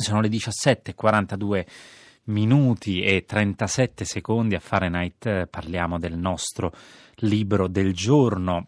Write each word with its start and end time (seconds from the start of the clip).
Sono 0.00 0.20
le 0.22 0.28
17.42 0.28 1.66
minuti 2.24 3.02
e 3.02 3.24
37 3.24 4.04
secondi 4.04 4.54
a 4.54 4.60
Fahrenheit. 4.60 5.46
Parliamo 5.46 5.98
del 5.98 6.16
nostro 6.16 6.72
libro 7.16 7.68
del 7.68 7.92
giorno. 7.92 8.66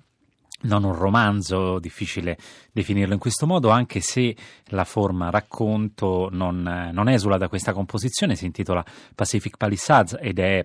Non 0.64 0.84
un 0.84 0.94
romanzo, 0.94 1.80
difficile 1.80 2.38
definirlo 2.70 3.14
in 3.14 3.18
questo 3.18 3.46
modo, 3.46 3.70
anche 3.70 4.00
se 4.00 4.36
la 4.66 4.84
forma 4.84 5.30
racconto 5.30 6.28
non, 6.30 6.90
non 6.92 7.08
esula 7.08 7.36
da 7.36 7.48
questa 7.48 7.72
composizione, 7.72 8.36
si 8.36 8.44
intitola 8.44 8.84
Pacific 9.14 9.56
Palisades 9.56 10.16
ed 10.20 10.38
è 10.38 10.64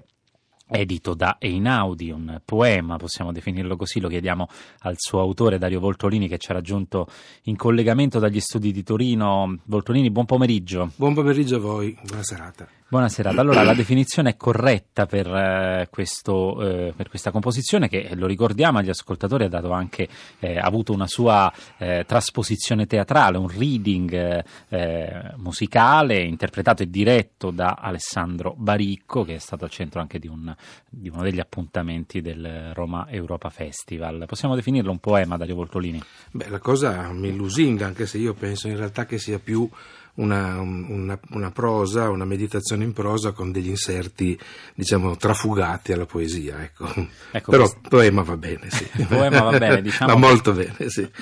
edito 0.67 1.13
da 1.13 1.37
Einaudi, 1.39 2.11
un 2.11 2.41
poema, 2.43 2.97
possiamo 2.97 3.31
definirlo 3.31 3.75
così, 3.75 3.99
lo 3.99 4.09
chiediamo 4.09 4.47
al 4.79 4.95
suo 4.97 5.19
autore 5.19 5.57
Dario 5.57 5.79
Voltolini 5.79 6.27
che 6.27 6.37
ci 6.37 6.51
ha 6.51 6.53
raggiunto 6.53 7.07
in 7.43 7.55
collegamento 7.55 8.19
dagli 8.19 8.39
studi 8.39 8.71
di 8.71 8.83
Torino. 8.83 9.57
Voltolini, 9.63 10.11
buon 10.11 10.25
pomeriggio. 10.25 10.91
Buon 10.95 11.13
pomeriggio 11.13 11.55
a 11.55 11.59
voi, 11.59 11.97
buona 12.03 12.23
serata. 12.23 12.67
Buonasera, 12.89 13.31
allora 13.31 13.63
la 13.63 13.73
definizione 13.73 14.29
è 14.29 14.37
corretta 14.37 15.05
per, 15.05 15.27
eh, 15.27 15.89
questo, 15.91 16.61
eh, 16.61 16.93
per, 16.95 17.09
questa 17.09 17.31
composizione 17.31 17.89
che 17.89 18.11
lo 18.15 18.27
ricordiamo 18.27 18.77
agli 18.77 18.87
ascoltatori 18.87 19.43
ha 19.43 19.49
dato 19.49 19.71
anche, 19.71 20.07
eh, 20.39 20.57
avuto 20.57 20.93
una 20.93 21.05
sua 21.05 21.51
eh, 21.79 22.05
trasposizione 22.07 22.85
teatrale, 22.85 23.37
un 23.37 23.49
reading 23.49 24.41
eh, 24.69 25.33
musicale 25.35 26.21
interpretato 26.21 26.83
e 26.83 26.89
diretto 26.89 27.51
da 27.51 27.77
Alessandro 27.77 28.55
Baricco 28.55 29.25
che 29.25 29.35
è 29.35 29.39
stato 29.39 29.65
al 29.65 29.69
centro 29.69 29.99
anche 29.99 30.17
di, 30.17 30.29
un, 30.29 30.55
di 30.89 31.09
uno 31.09 31.23
degli 31.23 31.39
appuntamenti 31.39 32.21
del 32.21 32.73
Roma 32.73 33.07
Europa 33.09 33.49
Festival. 33.49 34.25
Possiamo 34.27 34.55
definirlo 34.55 34.91
un 34.91 34.99
poema, 34.99 35.37
Dario 35.37 35.55
Voltolini? 35.55 36.01
Beh, 36.31 36.49
la 36.49 36.59
cosa 36.59 37.11
mi 37.11 37.35
lusinga 37.35 37.85
anche 37.85 38.05
se 38.05 38.17
io 38.17 38.33
penso 38.33 38.67
in 38.67 38.77
realtà 38.77 39.05
che 39.05 39.17
sia 39.17 39.39
più 39.39 39.69
una, 40.17 40.59
una, 40.59 41.19
una, 41.31 41.51
prosa, 41.51 42.09
una 42.09 42.25
meditazione 42.25 42.83
in 42.83 42.93
prosa 42.93 43.31
con 43.31 43.51
degli 43.51 43.69
inserti, 43.69 44.37
diciamo, 44.73 45.15
trafugati 45.15 45.91
alla 45.91 46.05
poesia. 46.05 46.63
Ecco. 46.63 46.87
Ecco, 47.31 47.51
Però 47.51 47.63
questo... 47.63 47.89
poema 47.89 48.21
va 48.23 48.37
bene, 48.37 48.69
sì. 48.69 48.87
poema 49.07 49.41
va 49.41 49.57
bene, 49.57 49.81
diciamo. 49.83 50.13
Va 50.13 50.17
molto 50.17 50.53
bene, 50.53 50.89
sì. 50.89 51.07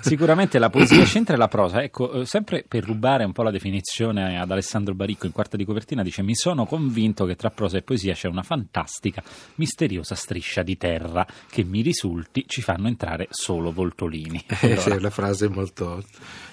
Sicuramente 0.00 0.58
la 0.58 0.70
poesia 0.70 1.04
c'entra 1.04 1.34
e 1.34 1.38
la 1.38 1.48
prosa. 1.48 1.82
Ecco, 1.82 2.12
eh, 2.12 2.26
sempre 2.26 2.64
per 2.66 2.84
rubare 2.84 3.24
un 3.24 3.32
po' 3.32 3.42
la 3.42 3.50
definizione 3.50 4.38
ad 4.38 4.50
Alessandro 4.50 4.94
Baricco 4.94 5.26
in 5.26 5.32
quarta 5.32 5.56
di 5.56 5.64
copertina, 5.64 6.02
dice: 6.02 6.22
Mi 6.22 6.34
sono 6.34 6.64
convinto 6.64 7.24
che 7.24 7.34
tra 7.34 7.50
prosa 7.50 7.78
e 7.78 7.82
poesia 7.82 8.14
c'è 8.14 8.28
una 8.28 8.42
fantastica, 8.42 9.22
misteriosa 9.56 10.14
striscia 10.14 10.62
di 10.62 10.76
terra 10.76 11.26
che 11.50 11.64
mi 11.64 11.82
risulti 11.82 12.44
ci 12.46 12.62
fanno 12.62 12.86
entrare 12.86 13.26
solo 13.30 13.72
voltolini. 13.72 14.44
Eh, 14.46 14.72
allora... 14.72 14.80
sì, 14.80 15.00
la 15.00 15.10
frase 15.10 15.46
è 15.46 15.48
molto 15.48 16.02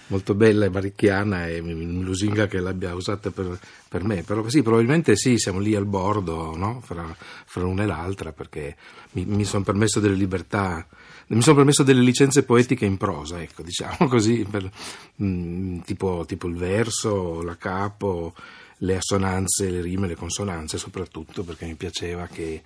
molto 0.07 0.35
bella 0.35 0.65
e 0.65 0.69
baricchiana 0.69 1.47
e 1.47 1.61
mi 1.61 2.01
lusinga 2.03 2.47
che 2.47 2.59
l'abbia 2.59 2.93
usata 2.93 3.31
per, 3.31 3.57
per, 3.87 4.03
me, 4.03 4.23
però 4.23 4.47
sì, 4.49 4.61
probabilmente 4.61 5.15
sì, 5.15 5.37
siamo 5.37 5.59
lì 5.59 5.75
al 5.75 5.85
bordo 5.85 6.55
no? 6.55 6.81
fra, 6.83 7.15
fra, 7.45 7.65
una 7.65 7.83
e 7.83 7.85
l'altra 7.85 8.31
perché 8.31 8.75
mi, 9.11 9.25
mi 9.25 9.45
sono 9.45 9.63
permesso 9.63 9.99
delle 9.99 10.15
libertà, 10.15 10.85
mi 11.27 11.41
sono 11.41 11.55
permesso 11.55 11.83
delle 11.83 12.01
licenze 12.01 12.43
poetiche 12.43 12.85
in 12.85 12.97
prosa, 12.97 13.41
ecco, 13.41 13.63
diciamo 13.63 14.07
così, 14.09 14.45
per, 14.49 14.69
mh, 15.15 15.25
mm, 15.25 15.79
tipo, 15.79 16.23
tipo 16.27 16.47
il 16.47 16.55
verso, 16.55 17.41
la 17.41 17.57
capo, 17.57 18.33
le 18.79 18.97
assonanze, 18.97 19.69
le 19.69 19.81
rime, 19.81 20.07
le 20.07 20.15
consonanze 20.15 20.77
soprattutto 20.77 21.43
perché 21.43 21.65
mi 21.65 21.75
piaceva 21.75 22.27
che 22.27 22.61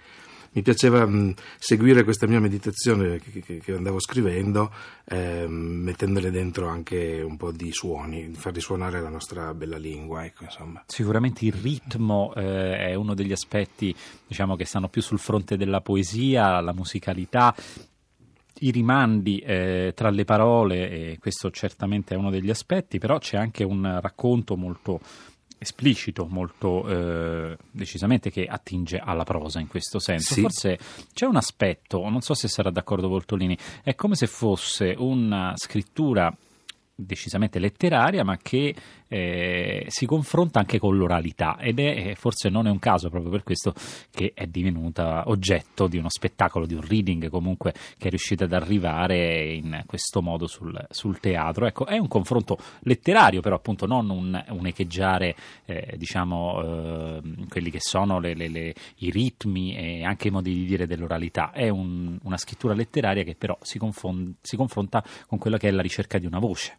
mi 0.52 0.62
piaceva 0.62 1.06
mh, 1.06 1.36
seguire 1.58 2.04
questa 2.04 2.28
mia 2.28 2.40
meditazione 2.40 3.20
che, 3.20 3.42
che, 3.42 3.60
che 3.60 3.74
andavo 3.74 4.00
scrivendo, 4.00 4.72
eh, 5.06 5.46
mettendole 5.48 6.32
dentro 6.32 6.68
anche 6.68 7.22
un 7.22 7.38
po' 7.38 7.52
di 7.52 7.72
suoni, 7.72 8.32
far 8.34 8.54
risuonare 8.54 9.02
la 9.02 9.10
nostra 9.10 9.54
bella 9.54 9.78
lingua. 9.78 10.26
Ecco, 10.26 10.46
Sicuramente 10.86 11.46
il 11.46 11.54
ritmo 11.54 12.34
eh, 12.36 12.78
è 12.78 12.94
uno 12.96 13.14
degli 13.14 13.32
aspetti 13.32 13.96
diciamo, 14.28 14.56
che 14.56 14.66
stanno 14.66 14.90
più 14.90 15.02
sul 15.02 15.20
fronte 15.20 15.58
della 15.58 15.82
poesia, 15.82 16.60
la 16.62 16.74
musicalità 16.74 17.56
i 18.62 18.72
rimandi 18.72 19.40
eh, 19.40 19.94
tra 19.96 20.10
le 20.10 20.26
parole, 20.26 20.90
e 20.90 21.18
questo 21.20 21.50
certamente 21.52 22.14
è 22.14 22.18
uno 22.18 22.30
degli 22.30 22.50
aspetti, 22.50 22.98
però 22.98 23.18
c'è 23.18 23.38
anche 23.38 23.64
un 23.64 24.00
racconto 24.02 24.58
molto 24.58 25.00
esplicito, 25.60 26.26
molto 26.26 26.88
eh, 26.88 27.58
decisamente 27.70 28.32
che 28.32 28.46
attinge 28.46 28.98
alla 28.98 29.24
prosa 29.24 29.60
in 29.60 29.68
questo 29.68 30.00
senso. 30.00 30.34
Sì. 30.34 30.42
Forse 30.42 30.80
c'è 31.14 31.26
un 31.26 31.36
aspetto, 31.36 32.08
non 32.10 32.22
so 32.22 32.34
se 32.34 32.48
sarà 32.48 32.72
d'accordo 32.72 33.08
Voltolini, 33.08 33.58
è 33.84 33.94
come 33.96 34.16
se 34.16 34.26
fosse 34.28 34.96
una 34.98 35.54
scrittura 35.56 36.36
decisamente 36.96 37.60
letteraria, 37.60 38.24
ma 38.24 38.38
che 38.38 38.76
eh, 39.10 39.86
si 39.88 40.06
confronta 40.06 40.60
anche 40.60 40.80
con 40.80 40.96
l'oralità 40.96 41.58
ed 41.60 41.80
è 41.80 42.14
forse 42.16 42.50
non 42.50 42.68
è 42.68 42.70
un 42.70 42.80
caso 42.80 43.10
proprio 43.10 43.32
per 43.32 43.44
questo 43.44 43.74
che 44.12 44.32
è 44.34 44.46
divenuta 44.46 45.24
oggetto 45.28 45.88
di 45.88 45.98
uno 45.98 46.10
spettacolo, 46.10 46.66
di 46.66 46.76
un 46.76 46.82
reading 46.82 47.30
comunque 47.30 47.74
che 47.98 48.08
è 48.08 48.10
riuscito 48.10 48.46
ad 48.46 48.54
arrivare 48.54 49.54
in 49.54 49.84
questo 49.86 50.22
modo 50.22 50.48
sul, 50.48 50.80
sul 50.90 51.20
teatro. 51.20 51.66
Ecco, 51.66 51.86
è 51.86 51.98
un 51.98 52.08
confronto 52.08 52.58
letterario, 52.82 53.42
però 53.42 53.56
appunto 53.56 53.86
non 53.86 54.10
un, 54.10 54.44
un 54.50 54.66
echeggiare, 54.68 55.36
eh, 55.66 55.96
diciamo, 55.98 57.18
eh, 57.18 57.22
quelli 57.50 57.72
che 57.72 57.80
sono 57.82 58.20
le, 58.20 58.34
le, 58.36 58.48
le, 58.48 58.74
i 58.98 59.10
ritmi 59.10 59.76
e 59.76 60.04
anche 60.04 60.28
i 60.28 60.32
modi 60.32 60.54
di 60.54 60.66
dire 60.66 60.86
dell'oralità. 60.86 61.52
È 61.52 61.68
un, 61.70 62.18
una 62.24 62.38
scrittura 62.38 62.74
letteraria 62.74 63.24
che 63.24 63.36
però 63.36 63.58
si, 63.62 63.80
confon- 63.80 64.36
si 64.42 64.56
confronta 64.56 65.04
con 65.28 65.40
quella 65.40 65.58
che 65.58 65.68
è 65.68 65.72
la 65.72 65.82
ricerca 65.82 66.20
di 66.20 66.26
una 66.26 66.40
voce. 66.40 66.78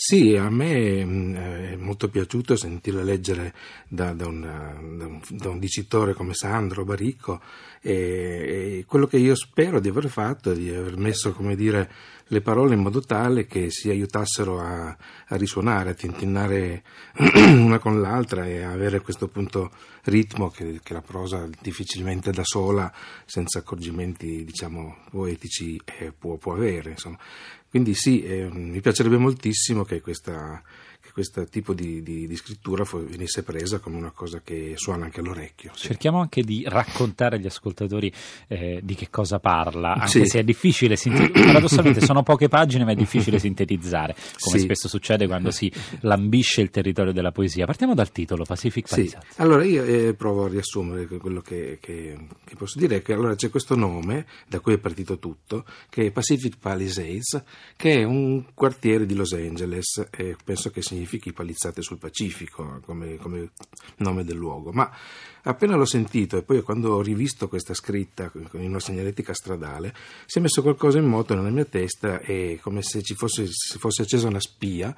Sì, 0.00 0.36
a 0.36 0.48
me 0.48 1.04
mm, 1.04 1.34
è 1.34 1.76
molto 1.76 2.08
piaciuto 2.08 2.54
sentirla 2.54 3.02
leggere 3.02 3.52
da, 3.88 4.12
da, 4.12 4.28
una, 4.28 4.78
da, 4.80 5.06
un, 5.06 5.20
da 5.28 5.48
un, 5.48 5.58
dicitore 5.58 6.14
come 6.14 6.34
Sandro 6.34 6.84
Baricco 6.84 7.40
e, 7.80 7.92
e, 8.78 8.84
quello 8.86 9.08
che 9.08 9.16
io 9.16 9.34
spero 9.34 9.80
di 9.80 9.88
aver 9.88 10.08
fatto 10.08 10.52
è 10.52 10.54
di 10.54 10.72
aver 10.72 10.96
messo, 10.96 11.32
come 11.32 11.56
dire, 11.56 11.90
le 12.28 12.40
parole 12.40 12.74
in 12.74 12.80
modo 12.80 13.00
tale 13.00 13.46
che 13.46 13.70
si 13.70 13.90
aiutassero 13.90 14.60
a, 14.60 14.86
a 14.88 15.36
risuonare, 15.36 15.90
a 15.90 15.94
tintinnare 15.94 16.84
una 17.34 17.80
con 17.80 18.00
l'altra 18.00 18.46
e 18.46 18.62
avere 18.62 19.00
questo 19.00 19.24
appunto 19.24 19.72
ritmo 20.04 20.48
che, 20.48 20.78
che, 20.82 20.92
la 20.92 21.02
prosa 21.02 21.48
difficilmente 21.60 22.30
da 22.30 22.44
sola, 22.44 22.92
senza 23.24 23.58
accorgimenti 23.58 24.44
diciamo 24.44 24.98
poetici, 25.10 25.80
eh, 25.98 26.12
può, 26.16 26.36
può, 26.36 26.52
avere. 26.52 26.90
Insomma. 26.90 27.18
Quindi 27.68 27.94
sì, 27.94 28.22
eh, 28.22 28.48
mi 28.50 28.80
piacerebbe 28.80 29.18
moltissimo 29.18 29.84
che 29.84 30.00
questa 30.00 30.62
che 31.00 31.12
questo 31.12 31.44
tipo 31.44 31.72
di, 31.74 32.02
di, 32.02 32.26
di, 32.26 32.36
scrittura 32.36 32.84
venisse 32.92 33.42
presa 33.42 33.78
come 33.78 33.96
una 33.96 34.10
cosa 34.10 34.40
che 34.42 34.74
suona 34.76 35.04
anche 35.04 35.20
all'orecchio. 35.20 35.70
Sì. 35.74 35.86
Cerchiamo 35.86 36.20
anche 36.20 36.42
di 36.42 36.64
raccontare 36.66 37.36
agli 37.36 37.46
ascoltatori 37.46 38.12
eh, 38.48 38.80
di 38.82 38.94
che 38.94 39.08
cosa 39.08 39.38
parla, 39.38 39.94
anche 39.94 40.24
sì. 40.24 40.26
se 40.26 40.40
è 40.40 40.42
difficile, 40.42 40.96
sintetizzare. 40.96 41.46
paradossalmente 41.46 42.00
sono 42.00 42.22
poche 42.22 42.48
pagine 42.48 42.84
ma 42.84 42.92
è 42.92 42.94
difficile 42.94 43.38
sintetizzare, 43.40 44.14
come 44.38 44.58
sì. 44.58 44.64
spesso 44.64 44.88
succede 44.88 45.26
quando 45.26 45.50
si 45.50 45.72
lambisce 46.00 46.60
il 46.60 46.70
territorio 46.70 47.12
della 47.12 47.32
poesia. 47.32 47.64
Partiamo 47.64 47.94
dal 47.94 48.10
titolo, 48.10 48.44
Pacific 48.44 48.88
Palisades. 48.88 49.36
Allora 49.36 49.64
io 49.64 49.84
eh, 49.84 50.14
provo 50.14 50.44
a 50.44 50.48
riassumere 50.48 51.06
quello 51.06 51.40
che, 51.40 51.78
che, 51.80 52.18
che 52.44 52.54
posso 52.56 52.78
dire, 52.78 53.02
che 53.02 53.12
allora 53.12 53.34
c'è 53.34 53.48
questo 53.48 53.76
nome, 53.76 54.26
da 54.46 54.60
cui 54.60 54.74
è 54.74 54.78
partito 54.78 55.18
tutto, 55.18 55.64
che 55.88 56.06
è 56.06 56.10
Pacific 56.10 56.58
Palisades, 56.58 57.42
che 57.76 58.00
è 58.00 58.04
un 58.04 58.44
quartiere 58.54 59.06
di 59.06 59.14
Los 59.14 59.32
Angeles, 59.32 60.08
e 60.10 60.36
penso 60.42 60.70
che 60.70 60.82
significhi 60.82 61.32
palizzate 61.32 61.82
sul 61.82 61.98
Pacifico 61.98 62.80
come, 62.84 63.16
come, 63.16 63.50
nome 63.98 64.24
del 64.24 64.36
luogo, 64.36 64.72
ma 64.72 64.90
appena 65.42 65.76
l'ho 65.76 65.84
sentito 65.84 66.36
e 66.36 66.42
poi 66.42 66.62
quando 66.62 66.94
ho 66.94 67.02
rivisto 67.02 67.48
questa 67.48 67.74
scritta 67.74 68.30
in 68.34 68.68
una 68.68 68.80
segnaletica 68.80 69.32
stradale 69.32 69.94
si 70.26 70.38
è 70.38 70.42
messo 70.42 70.60
qualcosa 70.60 70.98
in 70.98 71.06
moto 71.06 71.34
nella 71.34 71.50
mia 71.50 71.64
testa 71.64 72.20
e 72.20 72.58
come 72.60 72.82
se 72.82 73.02
ci 73.02 73.14
fosse, 73.14 73.46
si 73.48 73.78
fosse 73.78 74.02
accesa 74.02 74.26
una 74.26 74.40
spia 74.40 74.94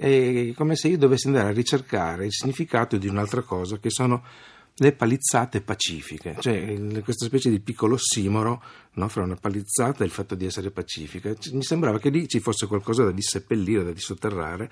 è 0.00 0.52
come 0.54 0.76
se 0.76 0.88
io 0.88 0.96
dovessi 0.96 1.26
andare 1.26 1.48
a 1.48 1.52
ricercare 1.52 2.24
il 2.24 2.32
significato 2.32 2.96
di 2.96 3.08
un'altra 3.08 3.42
cosa 3.42 3.78
che 3.78 3.90
sono 3.90 4.24
le 4.80 4.92
palizzate 4.92 5.60
pacifiche, 5.60 6.36
cioè 6.40 7.02
questa 7.02 7.26
specie 7.26 7.50
di 7.50 7.60
piccolo 7.60 7.94
ossimoro 7.94 8.62
no, 8.94 9.08
fra 9.08 9.22
una 9.22 9.36
palizzata 9.36 10.02
e 10.02 10.06
il 10.06 10.12
fatto 10.12 10.34
di 10.34 10.46
essere 10.46 10.70
pacifica. 10.70 11.34
Mi 11.52 11.62
sembrava 11.62 11.98
che 11.98 12.08
lì 12.08 12.26
ci 12.26 12.40
fosse 12.40 12.66
qualcosa 12.66 13.04
da 13.04 13.10
disseppellire, 13.10 13.84
da 13.84 13.92
disotterrare. 13.92 14.70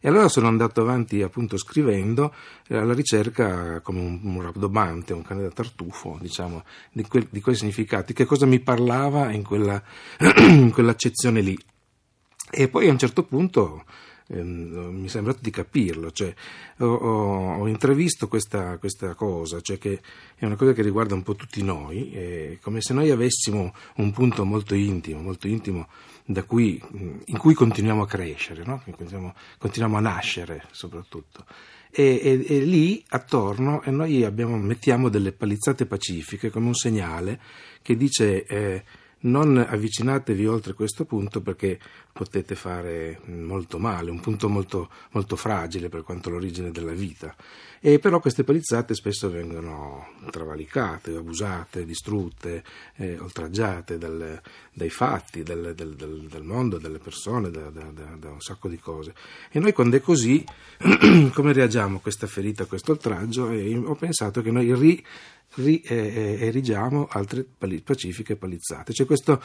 E 0.00 0.08
allora 0.08 0.28
sono 0.28 0.48
andato 0.48 0.80
avanti 0.80 1.22
appunto 1.22 1.58
scrivendo 1.58 2.34
eh, 2.66 2.76
alla 2.76 2.94
ricerca 2.94 3.80
come 3.82 4.00
un, 4.00 4.20
un 4.22 4.42
rabdomante, 4.42 5.12
un 5.12 5.22
cane 5.22 5.42
da 5.42 5.50
tartufo, 5.50 6.18
diciamo, 6.20 6.64
di, 6.90 7.06
quel, 7.06 7.28
di, 7.30 7.40
quei 7.40 7.54
significati, 7.54 8.14
che 8.14 8.24
cosa 8.24 8.46
mi 8.46 8.58
parlava 8.58 9.30
in, 9.32 9.44
quella, 9.44 9.80
in 10.48 10.70
quell'accezione 10.72 11.42
lì. 11.42 11.56
E 12.50 12.68
poi 12.68 12.88
a 12.88 12.90
un 12.90 12.98
certo 12.98 13.22
punto 13.24 13.84
ehm, 14.28 14.98
mi 14.98 15.06
è 15.06 15.08
sembrato 15.08 15.38
di 15.42 15.50
capirlo, 15.50 16.10
cioè, 16.10 16.34
ho, 16.78 16.86
ho, 16.86 17.60
ho, 17.60 17.66
intravisto 17.66 18.28
questa, 18.28 18.78
questa 18.78 19.14
cosa, 19.14 19.60
cioè 19.60 19.78
che 19.78 20.00
è 20.36 20.44
una 20.44 20.56
cosa 20.56 20.72
che 20.72 20.82
riguarda 20.82 21.14
un 21.14 21.22
po' 21.22 21.34
tutti 21.34 21.62
noi, 21.62 22.12
è 22.12 22.58
come 22.60 22.80
se 22.80 22.94
noi 22.94 23.10
avessimo 23.10 23.74
un 23.96 24.10
punto 24.12 24.44
molto 24.44 24.74
intimo, 24.74 25.22
molto 25.22 25.46
intimo 25.46 25.88
cui, 26.46 26.80
in 27.24 27.36
cui 27.38 27.54
continuiamo 27.54 28.02
a 28.02 28.06
crescere, 28.06 28.64
no? 28.64 28.80
continuiamo, 28.84 29.34
continuiamo, 29.58 29.96
a 29.96 30.00
nascere 30.00 30.64
soprattutto. 30.70 31.44
E, 31.90 32.20
e, 32.22 32.56
e 32.56 32.60
lì 32.60 33.04
attorno 33.08 33.82
noi 33.86 34.24
abbiamo, 34.24 34.56
mettiamo 34.56 35.10
delle 35.10 35.32
palizzate 35.32 35.84
pacifiche 35.84 36.48
come 36.48 36.68
un 36.68 36.74
segnale 36.74 37.38
che 37.82 37.96
dice 37.96 38.46
eh, 38.46 38.84
non 39.22 39.56
avvicinatevi 39.56 40.46
oltre 40.46 40.74
questo 40.74 41.04
punto 41.04 41.40
perché 41.40 41.78
potete 42.12 42.54
fare 42.54 43.20
molto 43.26 43.78
male, 43.78 44.10
un 44.10 44.20
punto 44.20 44.48
molto, 44.48 44.90
molto 45.10 45.36
fragile 45.36 45.88
per 45.88 46.02
quanto 46.02 46.30
l'origine 46.30 46.70
della 46.70 46.92
vita. 46.92 47.34
E 47.80 47.98
però 47.98 48.20
queste 48.20 48.44
palizzate 48.44 48.94
spesso 48.94 49.28
vengono 49.28 50.06
travalicate, 50.30 51.16
abusate, 51.16 51.84
distrutte, 51.84 52.62
eh, 52.96 53.18
oltraggiate 53.18 53.98
dal, 53.98 54.40
dai 54.72 54.90
fatti, 54.90 55.42
del, 55.42 55.74
del, 55.74 55.96
del, 55.96 56.42
mondo, 56.42 56.78
dalle 56.78 56.98
persone, 56.98 57.50
da, 57.50 57.70
da, 57.70 57.90
da, 57.92 58.16
da, 58.16 58.30
un 58.30 58.40
sacco 58.40 58.68
di 58.68 58.78
cose. 58.78 59.14
E 59.50 59.58
noi 59.58 59.72
quando 59.72 59.96
è 59.96 60.00
così, 60.00 60.44
come 61.34 61.52
reagiamo 61.52 61.96
a 61.96 62.00
questa 62.00 62.28
ferita, 62.28 62.62
a 62.62 62.66
questo 62.66 62.92
oltraggio? 62.92 63.50
E 63.50 63.76
ho 63.76 63.94
pensato 63.96 64.42
che 64.42 64.52
noi 64.52 64.72
ri, 64.76 65.04
ri, 65.56 65.80
eh, 65.80 66.38
erigiamo 66.40 67.08
altre 67.10 67.46
pacifiche 67.84 68.36
palizzate. 68.36 68.92
C'è 68.92 69.04
questo, 69.04 69.40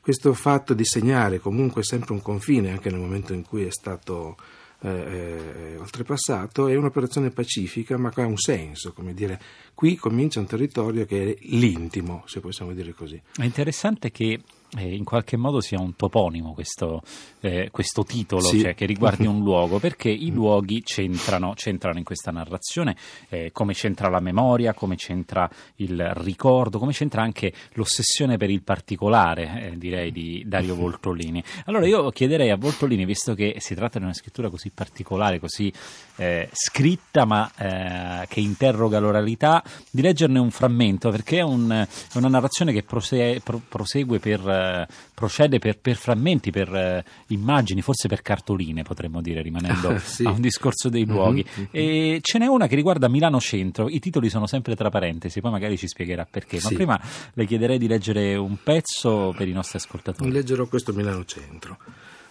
questo 0.00 0.34
fatto 0.34 0.74
di 0.74 0.84
segnare 0.84 1.38
comunque 1.38 1.82
sempre 1.82 2.12
un 2.12 2.22
confine, 2.22 2.70
anche 2.70 2.90
nel 2.90 3.00
momento 3.00 3.32
in 3.32 3.44
cui 3.44 3.64
è 3.64 3.70
stato 3.70 4.36
eh, 4.80 4.88
eh, 4.88 5.76
oltrepassato, 5.76 6.66
è 6.66 6.74
un'operazione 6.74 7.30
pacifica 7.30 7.96
ma 7.96 8.10
ha 8.12 8.26
un 8.26 8.36
senso, 8.36 8.92
come 8.92 9.14
dire, 9.14 9.40
qui 9.74 9.96
comincia 9.96 10.40
un 10.40 10.46
territorio 10.46 11.04
che 11.06 11.30
è 11.30 11.36
l'intimo, 11.42 12.24
se 12.26 12.40
possiamo 12.40 12.72
dire 12.72 12.92
così. 12.92 13.20
È 13.36 13.44
interessante 13.44 14.10
che 14.10 14.40
eh, 14.78 14.94
in 14.94 15.04
qualche 15.04 15.36
modo 15.36 15.60
sia 15.60 15.78
un 15.78 15.96
toponimo 15.96 16.54
questo, 16.54 17.02
eh, 17.40 17.68
questo 17.70 18.04
titolo, 18.04 18.40
sì. 18.40 18.60
cioè 18.60 18.74
che 18.74 18.86
riguardi 18.86 19.26
un 19.26 19.40
luogo, 19.44 19.78
perché 19.78 20.08
i 20.08 20.30
luoghi 20.30 20.82
c'entrano, 20.82 21.52
c'entrano 21.54 21.98
in 21.98 22.04
questa 22.04 22.30
narrazione, 22.30 22.96
eh, 23.28 23.50
come 23.52 23.74
c'entra 23.74 24.08
la 24.08 24.20
memoria, 24.20 24.72
come 24.72 24.96
c'entra 24.96 25.48
il 25.76 26.12
ricordo, 26.16 26.78
come 26.78 26.92
c'entra 26.92 27.22
anche 27.22 27.52
l'ossessione 27.72 28.38
per 28.38 28.48
il 28.48 28.62
particolare, 28.62 29.72
eh, 29.72 29.76
direi, 29.76 30.10
di 30.10 30.42
Dario 30.46 30.74
Voltolini. 30.74 31.42
Allora 31.66 31.86
io 31.86 32.10
chiederei 32.10 32.50
a 32.50 32.56
Voltolini, 32.56 33.04
visto 33.04 33.34
che 33.34 33.56
si 33.58 33.74
tratta 33.74 33.98
di 33.98 34.04
una 34.04 34.14
scrittura 34.14 34.48
così 34.48 34.70
particolare, 34.70 35.38
così 35.38 35.70
eh, 36.16 36.48
scritta, 36.52 37.26
ma 37.26 37.50
eh, 37.58 38.26
che 38.26 38.40
interroga 38.40 38.98
l'oralità, 38.98 39.62
di 39.90 40.00
leggerne 40.00 40.38
un 40.38 40.50
frammento, 40.50 41.10
perché 41.10 41.38
è, 41.38 41.42
un, 41.42 41.70
è 41.70 42.16
una 42.16 42.28
narrazione 42.28 42.72
che 42.72 42.82
prose, 42.82 43.40
pro, 43.44 43.60
prosegue 43.68 44.18
per 44.18 44.60
eh, 44.62 44.86
procede 45.14 45.58
per, 45.58 45.78
per, 45.78 45.96
frammenti, 45.96 46.50
per 46.50 46.74
eh, 46.74 47.04
immagini, 47.28 47.82
forse 47.82 48.08
per 48.08 48.22
cartoline 48.22 48.82
potremmo 48.82 49.20
dire, 49.20 49.42
rimanendo 49.42 49.98
sì. 50.04 50.24
a 50.24 50.30
un 50.30 50.40
discorso 50.40 50.88
dei 50.88 51.04
luoghi. 51.04 51.44
Mm-hmm. 51.44 51.68
E 51.70 52.18
ce 52.22 52.38
n'è 52.38 52.46
una 52.46 52.66
che 52.66 52.74
riguarda 52.74 53.08
Milano 53.08 53.40
Centro, 53.40 53.88
i 53.88 53.98
titoli 53.98 54.28
sono 54.28 54.46
sempre 54.46 54.74
tra 54.76 54.90
parentesi, 54.90 55.40
poi 55.40 55.50
magari 55.50 55.76
ci 55.76 55.88
spiegherà 55.88 56.26
perché, 56.28 56.58
ma 56.62 56.68
sì. 56.68 56.74
prima 56.74 57.00
le 57.34 57.46
chiederei 57.46 57.78
di 57.78 57.86
leggere 57.88 58.36
un 58.36 58.56
pezzo 58.62 59.34
per 59.36 59.48
i 59.48 59.52
nostri 59.52 59.78
ascoltatori. 59.78 60.30
Leggerò 60.30 60.66
questo 60.66 60.92
Milano 60.92 61.24
Centro. 61.24 61.78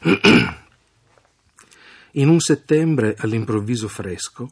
In 2.15 2.27
un 2.27 2.39
settembre 2.41 3.15
all'improvviso 3.17 3.87
fresco 3.87 4.49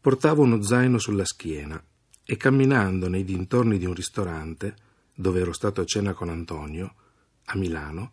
portavo 0.00 0.42
uno 0.42 0.62
zaino 0.62 0.98
sulla 0.98 1.24
schiena 1.24 1.82
e 2.24 2.36
camminando 2.36 3.08
nei 3.08 3.24
dintorni 3.24 3.78
di 3.78 3.86
un 3.86 3.94
ristorante, 3.94 4.74
dove 5.14 5.40
ero 5.40 5.52
stato 5.52 5.80
a 5.80 5.84
cena 5.84 6.12
con 6.12 6.28
Antonio, 6.28 6.94
a 7.46 7.56
Milano, 7.56 8.12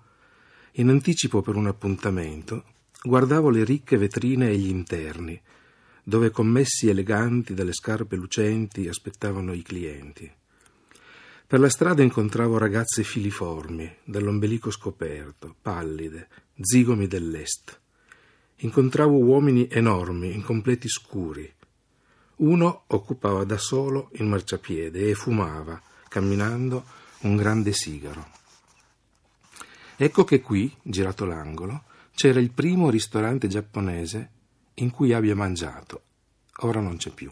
in 0.74 0.90
anticipo 0.90 1.42
per 1.42 1.56
un 1.56 1.68
appuntamento, 1.68 2.64
guardavo 3.02 3.50
le 3.50 3.64
ricche 3.64 3.98
vetrine 3.98 4.50
e 4.50 4.58
gli 4.58 4.70
interni, 4.70 5.40
dove 6.04 6.32
commessi 6.32 6.90
eleganti 6.90 7.54
dalle 7.54 7.74
scarpe 7.74 8.16
lucenti 8.16 8.88
aspettavano 8.88 9.54
i 9.54 9.62
clienti. 9.62 10.32
Per 11.50 11.60
la 11.60 11.70
strada 11.70 12.04
incontravo 12.04 12.58
ragazze 12.58 13.04
filiformi, 13.04 13.98
dall'ombelico 14.04 14.70
scoperto, 14.70 15.56
pallide, 15.60 16.28
zigomi 16.60 17.08
dell'est. 17.08 17.80
Incontravo 18.58 19.18
uomini 19.18 19.68
enormi, 19.70 20.34
in 20.34 20.44
completi 20.44 20.88
scuri. 20.88 21.52
Uno 22.38 22.84
occupava 22.88 23.46
da 23.46 23.58
solo 23.58 24.10
il 24.14 24.26
marciapiede 24.26 25.10
e 25.10 25.16
fumava, 25.16 25.82
camminando, 26.08 26.86
un 27.22 27.36
grande 27.36 27.74
sigaro. 27.74 28.38
Ecco 30.02 30.24
che 30.24 30.40
qui, 30.40 30.74
girato 30.82 31.26
l'angolo, 31.26 31.84
c'era 32.16 32.40
il 32.40 32.52
primo 32.52 32.90
ristorante 32.90 33.50
giapponese 33.50 34.32
in 34.76 34.92
cui 34.92 35.12
abbia 35.12 35.36
mangiato. 35.36 36.04
Ora 36.60 36.80
non 36.80 36.96
c'è 36.96 37.10
più. 37.10 37.30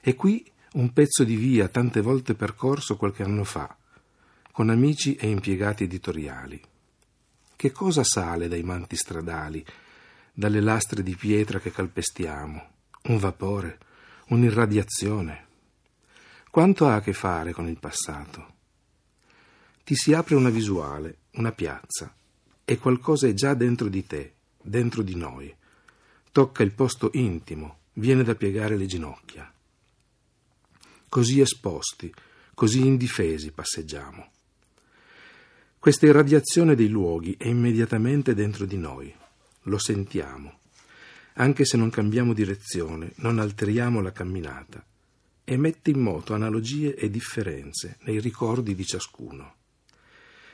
E 0.00 0.14
qui 0.14 0.48
un 0.74 0.92
pezzo 0.92 1.24
di 1.24 1.34
via 1.34 1.66
tante 1.66 2.02
volte 2.02 2.34
percorso 2.34 2.96
qualche 2.96 3.24
anno 3.24 3.42
fa, 3.42 3.76
con 4.52 4.70
amici 4.70 5.16
e 5.16 5.28
impiegati 5.28 5.82
editoriali. 5.82 6.62
Che 7.56 7.72
cosa 7.72 8.04
sale 8.04 8.46
dai 8.46 8.62
manti 8.62 8.94
stradali, 8.94 9.66
dalle 10.32 10.60
lastre 10.60 11.02
di 11.02 11.16
pietra 11.16 11.58
che 11.58 11.72
calpestiamo? 11.72 12.68
Un 13.02 13.18
vapore, 13.18 13.78
un'irradiazione. 14.28 15.46
Quanto 16.48 16.86
ha 16.86 16.94
a 16.94 17.00
che 17.00 17.12
fare 17.12 17.52
con 17.52 17.66
il 17.66 17.80
passato? 17.80 18.54
Ti 19.82 19.96
si 19.96 20.12
apre 20.12 20.36
una 20.36 20.50
visuale, 20.50 21.16
una 21.40 21.52
piazza, 21.52 22.14
e 22.64 22.78
qualcosa 22.78 23.26
è 23.26 23.32
già 23.32 23.54
dentro 23.54 23.88
di 23.88 24.06
te, 24.06 24.34
dentro 24.62 25.02
di 25.02 25.16
noi. 25.16 25.52
Tocca 26.30 26.62
il 26.62 26.70
posto 26.70 27.10
intimo, 27.14 27.78
viene 27.94 28.22
da 28.22 28.34
piegare 28.34 28.76
le 28.76 28.86
ginocchia. 28.86 29.52
Così 31.08 31.40
esposti, 31.40 32.14
così 32.54 32.86
indifesi 32.86 33.50
passeggiamo. 33.50 34.30
Questa 35.78 36.06
irradiazione 36.06 36.76
dei 36.76 36.88
luoghi 36.88 37.34
è 37.36 37.48
immediatamente 37.48 38.34
dentro 38.34 38.66
di 38.66 38.76
noi, 38.76 39.12
lo 39.62 39.78
sentiamo. 39.78 40.58
Anche 41.34 41.64
se 41.64 41.76
non 41.76 41.90
cambiamo 41.90 42.34
direzione, 42.34 43.12
non 43.16 43.38
alteriamo 43.38 44.00
la 44.02 44.12
camminata 44.12 44.84
e 45.42 45.56
mette 45.56 45.90
in 45.90 46.00
moto 46.00 46.34
analogie 46.34 46.94
e 46.94 47.10
differenze 47.10 47.96
nei 48.02 48.20
ricordi 48.20 48.74
di 48.74 48.84
ciascuno. 48.84 49.54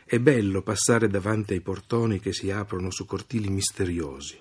È 0.09 0.21
bello 0.21 0.63
passare 0.63 1.09
davanti 1.09 1.55
ai 1.55 1.61
portoni 1.61 2.21
che 2.21 2.33
si 2.33 2.49
aprono 2.53 2.93
su 2.93 3.05
cortili 3.07 3.49
misteriosi, 3.49 4.41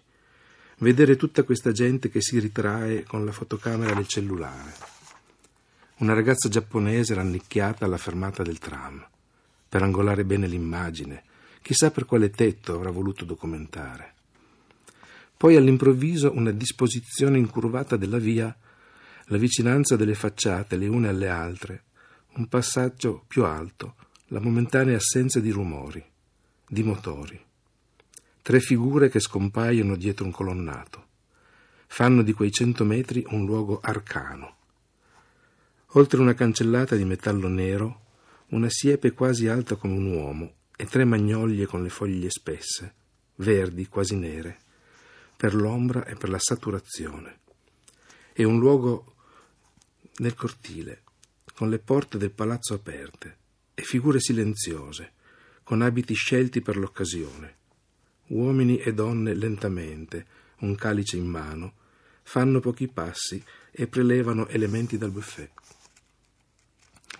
vedere 0.78 1.16
tutta 1.16 1.42
questa 1.42 1.72
gente 1.72 2.10
che 2.10 2.22
si 2.22 2.38
ritrae 2.38 3.02
con 3.02 3.26
la 3.26 3.32
fotocamera 3.32 3.96
del 3.96 4.06
cellulare. 4.06 4.75
Una 5.98 6.13
ragazza 6.13 6.50
giapponese 6.50 7.16
rannicchiata 7.16 7.84
alla 7.84 7.98
fermata 7.98 8.44
del 8.44 8.60
tram, 8.60 9.04
per 9.68 9.82
angolare 9.82 10.24
bene 10.24 10.46
l'immagine, 10.46 11.24
chissà 11.63 11.89
per 11.89 12.06
quale 12.06 12.30
tetto 12.30 12.75
avrà 12.75 12.92
voluto 12.92 13.25
documentare. 13.25 14.13
Poi 15.36 15.56
all'improvviso 15.56 16.32
una 16.36 16.51
disposizione 16.51 17.39
incurvata 17.39 17.98
della 17.98 18.20
via, 18.20 18.56
la 19.30 19.38
vicinanza 19.38 19.96
delle 19.96 20.13
facciate 20.13 20.78
le 20.78 20.86
une 20.86 21.08
alle 21.08 21.28
altre, 21.28 21.86
un 22.36 22.48
passaggio 22.48 23.24
più 23.28 23.46
alto, 23.46 23.96
la 24.29 24.39
momentanea 24.39 24.98
assenza 24.98 25.39
di 25.39 25.51
rumori, 25.51 26.03
di 26.67 26.82
motori. 26.82 27.39
Tre 28.41 28.60
figure 28.60 29.08
che 29.10 29.20
scompaiono 29.20 29.96
dietro 29.96 30.25
un 30.25 30.32
colonnato. 30.32 31.05
Fanno 31.86 32.24
di 32.24 32.34
quei 32.34 32.51
cento 32.51 32.84
metri 32.86 33.24
un 33.29 33.46
luogo 33.46 33.79
arcano. 33.82 34.55
Oltre 35.94 36.20
una 36.20 36.34
cancellata 36.34 36.96
di 36.96 37.05
metallo 37.05 37.48
nero, 37.48 38.01
una 38.50 38.70
siepe 38.70 39.12
quasi 39.12 39.48
alta 39.48 39.75
come 39.75 39.94
un 39.94 40.08
uomo 40.08 40.53
e 40.75 40.86
tre 40.86 41.05
magnolie 41.05 41.67
con 41.67 41.84
le 41.84 41.89
foglie 41.89 42.32
spesse, 42.32 42.94
verdi, 43.36 43.88
quasi 43.88 44.15
nere, 44.15 44.58
per 45.38 45.53
l'ombra 45.53 46.03
e 46.03 46.15
per 46.15 46.29
la 46.29 46.39
saturazione. 46.39 47.39
E 48.34 48.44
un 48.44 48.58
luogo 48.58 49.13
nel 50.17 50.34
cortile, 50.34 51.03
con 51.53 51.70
le 51.70 51.79
porte 51.79 52.17
del 52.17 52.32
palazzo 52.32 52.74
aperte, 52.74 53.44
e 53.75 53.84
figure 53.84 54.20
silenziose, 54.20 55.12
con 55.63 55.82
abiti 55.82 56.13
scelti 56.13 56.62
per 56.62 56.77
l'occasione. 56.77 57.58
Uomini 58.27 58.77
e 58.77 58.94
donne 58.94 59.36
lentamente, 59.36 60.25
un 60.60 60.74
calice 60.75 61.17
in 61.17 61.27
mano, 61.27 61.74
fanno 62.24 62.60
pochi 62.60 62.88
passi 62.88 63.44
e 63.70 63.88
prelevano 63.88 64.48
elementi 64.48 64.98
dal 64.98 65.12
buffet. 65.12 65.51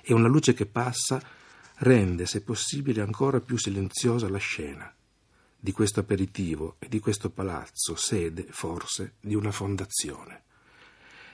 E 0.02 0.14
una 0.14 0.28
luce 0.28 0.54
che 0.54 0.66
passa 0.66 1.22
rende, 1.80 2.26
se 2.26 2.42
possibile, 2.42 3.02
ancora 3.02 3.42
più 3.42 3.58
silenziosa 3.58 4.30
la 4.30 4.38
scena. 4.38 4.92
di 5.58 5.72
questo 5.72 6.00
aperitivo 6.00 6.76
e 6.78 6.88
di 6.88 7.00
questo 7.00 7.32
palazzo 7.32 7.96
sede, 7.96 8.46
forse, 8.52 9.16
di 9.20 9.34
una 9.34 9.52
fondazione 9.52 10.44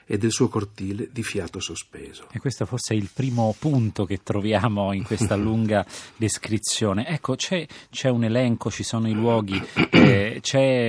e 0.06 0.18
del 0.18 0.30
suo 0.30 0.48
cortile 0.48 1.08
di 1.12 1.22
fiato 1.22 1.60
sospeso. 1.60 2.26
E 2.32 2.38
questo 2.38 2.66
forse 2.66 2.94
è 2.94 2.96
il 2.96 3.10
primo 3.12 3.54
punto 3.58 4.04
che 4.04 4.22
troviamo 4.22 4.92
in 4.92 5.04
questa 5.04 5.34
lunga 5.36 5.84
descrizione. 6.16 7.06
Ecco, 7.06 7.34
c'è, 7.36 7.66
c'è, 7.90 8.08
un 8.08 8.24
elenco, 8.24 8.70
ci 8.70 8.82
sono 8.82 9.08
i 9.08 9.12
luoghi, 9.12 9.60
eh, 9.90 10.40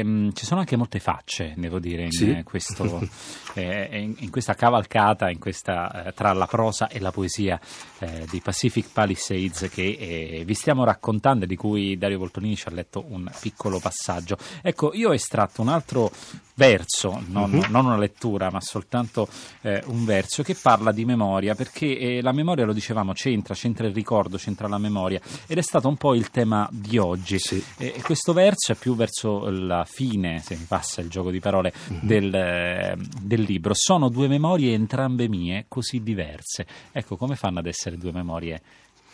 mh, 0.04 0.34
ci 0.34 0.46
sono 0.46 0.60
anche 0.60 0.76
molte 0.76 1.00
facce, 1.00 1.54
devo 1.58 1.80
dire, 1.80 2.04
in, 2.04 2.12
sì. 2.12 2.42
questo, 2.44 3.08
eh, 3.56 3.90
in, 3.92 4.16
in, 4.20 4.30
questa 4.30 4.54
cavalcata 4.54 5.30
in 5.30 5.40
questa, 5.40 6.06
eh, 6.06 6.14
tra 6.14 6.34
la 6.34 6.48
prosa 6.48 6.88
e 6.88 7.00
la 7.00 7.12
poesia 7.12 7.60
eh, 8.00 8.26
di 8.30 8.42
Pacific 8.42 8.90
Palisades 8.92 9.70
che 9.70 9.98
eh, 10.00 10.44
vi 10.46 10.54
stiamo 10.54 10.84
raccontando 10.84 11.46
e 11.46 11.48
di 11.48 11.56
cui 11.56 11.98
Dario 11.98 12.18
Voltonini 12.18 12.56
ci 12.56 12.68
ha 12.68 12.72
letto 12.72 13.04
un 13.08 13.30
piccolo 13.40 13.80
passaggio. 13.80 14.38
Ecco, 14.62 14.94
io 14.94 15.10
ho 15.10 15.14
estratto 15.14 15.62
un 15.62 15.70
altro 15.70 16.12
verso, 16.56 17.22
non, 17.28 17.54
uh-huh. 17.54 17.66
non 17.70 17.86
una 17.86 17.98
lettura, 17.98 18.50
ma 18.52 18.62
soltanto 18.62 19.28
eh, 19.62 19.82
un 19.88 20.06
verso 20.06 20.44
che 20.44 20.56
parla 20.56 20.92
di 20.92 21.06
memoria, 21.06 21.56
perché 21.56 21.98
eh, 21.98 22.22
la 22.22 22.32
memoria, 22.32 22.66
lo 22.66 22.74
dicevamo, 22.74 23.14
c'entra, 23.14 23.54
c'entra 23.54 23.88
il 23.88 23.94
ricordo, 23.94 24.38
c'entra 24.38 24.68
la 24.68 24.78
memoria, 24.78 25.20
ed 25.48 25.58
è 25.58 25.62
stato 25.62 25.88
un 25.88 25.98
po' 25.98 26.14
il 26.14 26.30
tema 26.30 26.68
di 26.72 26.98
oggi. 26.98 27.40
Sì. 27.40 27.64
E 27.78 28.02
questo 28.04 28.34
verso 28.34 28.72
è 28.72 28.76
più 28.76 28.96
verso 28.96 29.50
la 29.50 29.86
fine, 29.86 30.42
se 30.42 30.56
mi 30.56 30.66
passa 30.68 31.02
il 31.02 31.10
gioco 31.10 31.32
di 31.32 31.40
parole, 31.40 31.74
uh-huh. 31.88 32.00
del, 32.02 32.34
eh, 32.34 32.96
del 33.22 33.42
libro. 33.42 33.74
Sono 33.74 34.10
due 34.10 34.28
memorie 34.28 34.74
entrambe 34.74 35.28
mie, 35.28 35.66
così 35.68 36.02
diverse. 36.04 36.66
Ecco, 36.92 37.18
come 37.18 37.36
fanno 37.36 37.60
ad 37.60 37.66
essere 37.66 37.98
due 37.98 38.12
memorie 38.12 38.62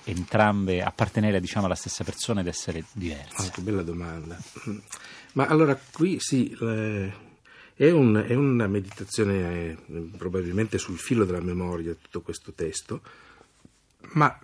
entrambe 0.05 0.81
appartenere 0.81 1.39
diciamo, 1.39 1.67
alla 1.67 1.75
stessa 1.75 2.03
persona 2.03 2.41
ed 2.41 2.47
essere 2.47 2.83
diverse? 2.91 3.47
Oh, 3.47 3.49
che 3.51 3.61
bella 3.61 3.83
domanda. 3.83 4.37
Ma 5.33 5.45
allora 5.45 5.77
qui 5.91 6.17
sì, 6.19 6.55
le 6.59 7.27
è, 7.85 7.91
un, 7.91 8.21
è 8.27 8.35
una 8.35 8.67
meditazione 8.67 9.69
eh, 9.69 9.77
probabilmente 10.17 10.77
sul 10.77 10.97
filo 10.97 11.23
della 11.23 11.39
memoria 11.39 11.95
tutto 11.95 12.19
questo 12.19 12.51
testo, 12.51 13.01
ma 14.15 14.37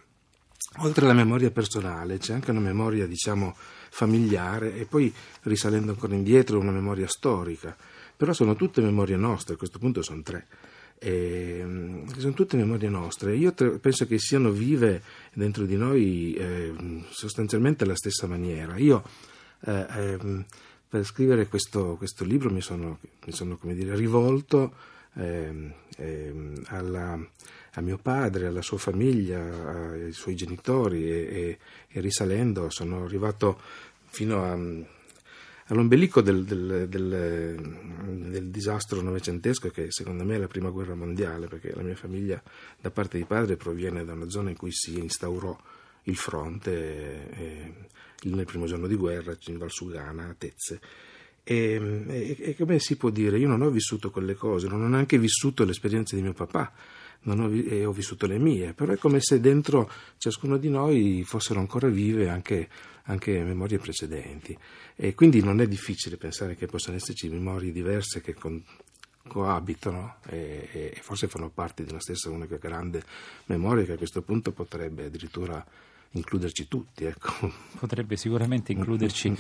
oltre 0.78 1.04
alla 1.04 1.14
memoria 1.14 1.52
personale 1.52 2.18
c'è 2.18 2.32
anche 2.32 2.52
una 2.52 2.62
memoria, 2.62 3.06
diciamo, 3.06 3.54
familiare 3.90 4.78
e 4.78 4.86
poi 4.86 5.14
risalendo 5.42 5.92
ancora 5.92 6.16
indietro 6.16 6.60
una 6.60 6.72
memoria 6.72 7.10
storica. 7.10 7.76
Però 8.16 8.32
sono 8.32 8.56
tutte 8.56 8.80
memorie 8.80 9.18
nostre, 9.18 9.56
a 9.56 9.58
questo 9.58 9.80
punto 9.80 10.02
sono 10.02 10.22
tre. 10.22 10.48
E, 10.98 12.06
sono 12.16 12.34
tutte 12.34 12.56
memorie 12.56 12.88
nostre. 12.88 13.36
Io 13.36 13.52
penso 13.52 14.08
che 14.08 14.18
siano 14.18 14.50
vive 14.50 15.04
dentro 15.34 15.66
di 15.66 15.76
noi 15.76 16.34
eh, 16.36 16.74
sostanzialmente 17.10 17.84
alla 17.84 17.98
stessa 17.98 18.28
maniera. 18.28 18.78
Io 18.78 19.04
eh, 19.66 19.86
eh, 19.90 20.46
per 20.96 21.04
scrivere 21.04 21.48
questo, 21.48 21.98
questo 21.98 22.24
libro 22.24 22.50
mi 22.50 22.62
sono, 22.62 23.00
mi 23.26 23.34
sono 23.34 23.60
dire, 23.64 23.98
rivolto 23.98 24.74
eh, 25.16 25.74
eh, 25.98 26.54
alla, 26.68 27.20
a 27.72 27.82
mio 27.82 27.98
padre, 27.98 28.48
alla 28.48 28.62
sua 28.62 28.78
famiglia, 28.78 29.92
ai 29.92 30.14
suoi 30.14 30.36
genitori 30.36 31.12
e, 31.12 31.18
e, 31.18 31.58
e 31.90 32.00
risalendo 32.00 32.70
sono 32.70 33.04
arrivato 33.04 33.60
fino 34.06 34.42
a, 34.46 34.58
all'ombelico 35.66 36.22
del, 36.22 36.46
del, 36.46 36.88
del, 36.88 38.30
del, 38.30 38.46
disastro 38.46 39.02
novecentesco 39.02 39.68
che 39.72 39.88
secondo 39.90 40.24
me 40.24 40.36
è 40.36 40.40
la 40.40 40.48
prima 40.48 40.70
guerra 40.70 40.96
mondiale 40.96 41.48
perché 41.48 41.74
la 41.76 41.82
mia 41.82 41.98
famiglia 41.98 42.42
da 42.80 42.90
parte 42.90 43.18
di 43.18 43.26
padre 43.26 43.58
proviene 43.58 44.06
da 44.06 44.14
una 44.14 44.30
zona 44.30 44.50
in 44.50 44.56
cui 44.56 44.72
si 44.72 44.98
instaurò 44.98 45.60
il 46.06 46.16
fronte 46.16 47.30
eh, 47.30 47.74
nel 48.24 48.46
primo 48.46 48.66
giorno 48.66 48.88
di 48.88 48.96
guerra 48.96 49.36
in 49.48 49.58
Valsugana, 49.58 50.30
a 50.30 50.36
Tezze. 50.38 50.80
E, 51.44 52.04
e, 52.08 52.38
e, 52.40 52.56
come 52.56 52.80
si 52.80 52.96
può 52.96 53.10
dire? 53.10 53.38
Io 53.38 53.48
non 53.48 53.62
ho 53.62 53.70
vissuto 53.70 54.10
quelle 54.10 54.34
cose, 54.34 54.68
non 54.68 54.82
ho 54.82 54.88
neanche 54.88 55.20
vissuto 55.20 55.64
le 55.64 55.72
esperienze 55.72 56.16
di 56.16 56.22
mio 56.22 56.34
papà, 56.34 56.74
ho, 57.24 57.54
e 57.54 57.86
ho 57.86 57.92
vissuto 57.92 58.26
le 58.26 58.40
mie, 58.40 58.74
però 58.74 58.94
è 58.94 58.98
come 58.98 59.20
se 59.20 59.40
dentro 59.40 59.90
ciascuno 60.18 60.58
di 60.58 60.70
noi 60.70 61.24
fossero 61.24 61.60
ancora 61.60 61.88
vive 61.88 62.30
anche, 62.30 62.68
anche 63.04 63.44
memorie 63.44 63.78
precedenti. 63.78 64.58
E 64.96 65.14
quindi 65.14 65.44
non 65.44 65.62
è 65.62 65.68
difficile 65.68 66.18
pensare 66.18 66.56
che 66.56 66.66
possano 66.66 66.98
esserci 66.98 67.30
memorie 67.30 67.72
diverse 67.72 68.22
che 68.22 68.34
con, 68.34 68.64
coabitano 69.28 70.18
e, 70.28 70.70
e, 70.72 71.00
forse 71.02 71.28
fanno 71.28 71.50
parte 71.50 71.84
di 71.84 71.92
una 71.92 72.00
stessa 72.00 72.30
unica 72.30 72.58
grande 72.58 73.04
memoria 73.46 73.84
che 73.84 73.94
a 73.94 73.98
questo 73.98 74.22
punto 74.22 74.52
potrebbe 74.52 75.06
addirittura 75.06 75.66
includerci 76.16 76.68
tutti. 76.68 77.06
Ecco. 77.06 77.52
Potrebbe 77.80 78.16
sicuramente 78.16 78.72
includerci, 78.72 79.36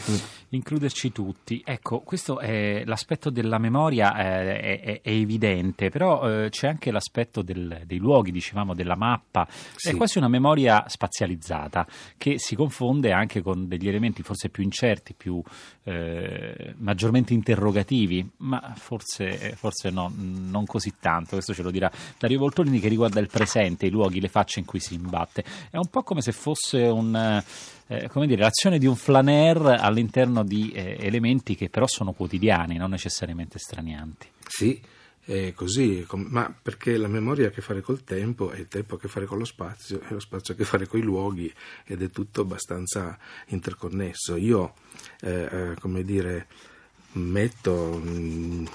includerci, 0.50 1.12
tutti. 1.12 1.62
Ecco, 1.65 2.01
questo 2.01 2.39
è 2.39 2.84
l'aspetto 2.86 3.29
della 3.29 3.58
memoria 3.58 4.15
eh, 4.17 4.60
è, 4.60 4.82
è, 4.82 5.01
è, 5.01 5.10
evidente, 5.10 5.89
però 5.89 6.44
eh, 6.44 6.50
c'è 6.50 6.67
anche 6.67 6.91
l'aspetto 6.91 7.41
del, 7.41 7.84
dei 7.86 7.98
luoghi, 7.98 8.32
dicevamo, 8.32 8.74
della 8.74 8.96
mappa. 8.96 9.48
Sì. 9.75 9.89
È 9.89 9.96
quasi 9.96 10.17
una 10.17 10.27
memoria 10.27 10.84
spazializzata 10.88 11.88
che 12.17 12.38
si 12.38 12.55
confonde 12.55 13.12
anche 13.12 13.41
con 13.41 13.67
degli 13.67 13.88
elementi 13.88 14.22
forse 14.22 14.50
più 14.50 14.63
incerti, 14.63 15.13
più 15.13 15.41
eh, 15.84 16.74
maggiormente 16.77 17.34
interrogativi, 17.34 18.29
ma 18.38 18.74
forse, 18.75 19.55
forse 19.55 19.89
no, 19.89 20.12
non 20.15 20.65
così 20.65 20.96
tanto. 21.00 21.32
Questo 21.32 21.53
ce 21.53 21.63
lo 21.63 21.72
dirà 21.72 21.89
Dario 22.17 22.39
Voltolini 22.39 22.79
che 22.79 22.89
riguarda 22.89 23.20
il 23.20 23.29
presente, 23.29 23.86
i 23.86 23.89
luoghi, 23.89 24.20
le 24.20 24.27
facce 24.27 24.60
in 24.60 24.65
cui 24.65 24.79
si 24.79 24.96
imbatte. 24.96 25.44
È 25.70 25.77
un 25.77 25.88
po' 25.88 26.03
come 26.03 26.22
se 26.22 26.32
fosse 26.34 26.65
fosse 26.66 26.78
un, 26.88 27.44
eh, 27.88 28.10
come 28.10 28.26
dire, 28.26 28.42
l'azione 28.42 28.80
di 28.80 28.88
un 28.88 28.96
flaner 28.96 29.78
all'interno 29.80 30.44
di 30.44 30.72
eh, 30.72 30.98
elementi 31.00 31.56
che 31.56 31.70
però 31.70 31.86
sono 31.88 32.14
quotidiani, 32.14 32.78
non 32.78 32.90
necessariamente 32.90 33.60
stranianti. 33.60 34.28
Sì, 34.48 34.82
è 35.24 35.54
così, 35.54 36.06
ma 36.12 36.54
perché 36.60 36.98
la 36.98 37.08
memoria 37.08 37.46
ha 37.46 37.50
a 37.50 37.52
che 37.52 37.62
fare 37.62 37.82
col 37.82 38.04
tempo 38.04 38.52
e 38.52 38.60
il 38.60 38.68
tempo 38.68 38.96
ha 38.96 38.98
a 38.98 39.02
che 39.02 39.08
fare 39.08 39.26
con 39.26 39.38
lo 39.38 39.46
spazio 39.46 40.02
e 40.02 40.14
lo 40.14 40.20
spazio 40.20 40.54
ha 40.54 40.58
a 40.58 40.60
che 40.60 40.66
fare 40.66 40.88
con 40.88 41.00
i 41.00 41.04
luoghi 41.04 41.52
ed 41.86 42.02
è 42.02 42.10
tutto 42.10 42.42
abbastanza 42.42 43.18
interconnesso. 43.48 44.36
Io, 44.36 44.74
eh, 45.22 45.48
eh 45.52 45.74
come 45.80 46.04
dire, 46.04 46.48
metto... 47.14 48.00
Mh, 48.04 48.10
mm, 48.10 48.66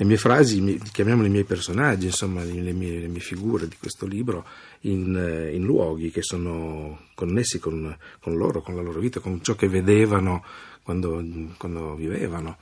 le 0.00 0.06
mie 0.06 0.16
frasi, 0.16 0.80
chiamiamole 0.92 1.28
i 1.28 1.30
miei 1.30 1.44
personaggi, 1.44 2.06
insomma 2.06 2.42
le 2.42 2.72
mie, 2.72 3.00
le 3.00 3.08
mie 3.08 3.20
figure 3.20 3.68
di 3.68 3.76
questo 3.78 4.06
libro, 4.06 4.46
in, 4.80 5.14
eh, 5.14 5.54
in, 5.54 5.62
luoghi 5.62 6.10
che 6.10 6.22
sono 6.22 7.00
connessi 7.14 7.58
con, 7.58 7.94
con, 8.18 8.34
loro, 8.34 8.62
con 8.62 8.74
la 8.74 8.80
loro 8.80 8.98
vita, 8.98 9.20
con 9.20 9.42
ciò 9.42 9.54
che 9.54 9.68
vedevano 9.68 10.42
quando, 10.82 11.22
quando 11.58 11.96
vivevano. 11.96 12.56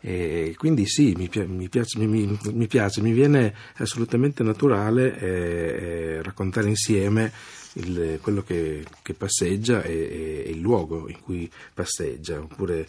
E 0.00 0.54
quindi 0.56 0.86
sì, 0.86 1.12
mi, 1.14 1.28
mi, 1.46 1.68
piace, 1.68 1.98
mi, 1.98 2.38
mi, 2.54 2.66
piace, 2.66 3.02
mi 3.02 3.12
viene 3.12 3.54
assolutamente 3.76 4.42
naturale 4.42 5.18
eh, 5.18 5.26
eh, 5.26 6.22
raccontare 6.22 6.68
insieme 6.68 7.30
il, 7.78 8.18
quello 8.20 8.42
che, 8.42 8.84
che 9.02 9.14
passeggia 9.14 9.82
e, 9.82 9.92
e, 9.92 10.50
il 10.50 10.60
luogo 10.60 11.08
in 11.08 11.20
cui 11.20 11.50
passeggia, 11.72 12.38
oppure 12.38 12.86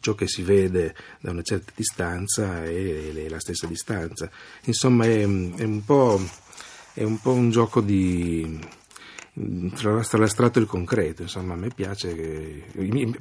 ciò 0.00 0.14
che 0.14 0.28
si 0.28 0.42
vede 0.42 0.94
da 1.20 1.30
una 1.30 1.42
certa 1.42 1.72
distanza 1.74 2.64
è, 2.64 3.28
la 3.28 3.40
stessa 3.40 3.66
distanza. 3.66 4.30
Insomma, 4.64 5.04
è, 5.04 5.20
è, 5.20 5.24
un, 5.24 5.82
po', 5.84 6.20
è 6.92 7.02
un 7.02 7.20
po' 7.20 7.32
un 7.32 7.50
gioco 7.50 7.80
di 7.80 8.58
tra 9.74 9.92
l'astratto 9.92 10.58
e 10.58 10.62
il 10.62 10.66
concreto, 10.66 11.20
insomma 11.20 11.52
a 11.52 11.56
me 11.56 11.68
piace, 11.68 12.14
che, 12.14 12.64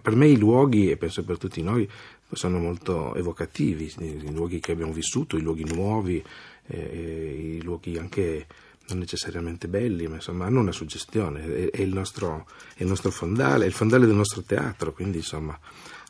per 0.01 0.15
me 0.15 0.29
i 0.29 0.37
luoghi 0.37 0.89
e 0.89 0.95
penso 0.95 1.25
per 1.25 1.37
tutti 1.37 1.61
noi 1.61 1.89
sono 2.31 2.57
molto 2.57 3.13
evocativi, 3.15 3.93
i 3.99 4.31
luoghi 4.31 4.61
che 4.61 4.71
abbiamo 4.71 4.93
vissuto, 4.93 5.35
i 5.35 5.41
luoghi 5.41 5.65
nuovi, 5.65 6.23
eh, 6.67 7.57
i 7.57 7.61
luoghi 7.61 7.97
anche 7.97 8.47
non 8.87 8.99
necessariamente 8.99 9.67
belli, 9.67 10.07
ma 10.07 10.15
insomma 10.15 10.45
hanno 10.45 10.59
una 10.59 10.71
suggestione, 10.71 11.69
è, 11.71 11.81
il, 11.81 11.93
nostro, 11.93 12.45
è 12.75 12.83
il 12.83 12.87
nostro 12.87 13.11
fondale, 13.11 13.65
è 13.65 13.67
il 13.67 13.73
fondale 13.73 14.05
del 14.05 14.15
nostro 14.15 14.43
teatro, 14.43 14.93
quindi 14.93 15.17
insomma 15.17 15.57